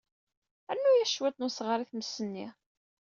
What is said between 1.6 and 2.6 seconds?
i tmes-nni.